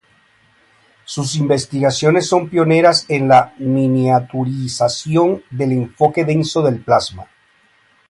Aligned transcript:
Sus 1.05 1.35
investigaciones 1.35 2.25
son 2.27 2.49
pioneras 2.49 3.05
en 3.07 3.27
la 3.27 3.53
miniaturización 3.59 5.43
del 5.51 5.73
enfoque 5.73 6.25
denso 6.25 6.63
del 6.63 6.81
plasma. 6.81 7.27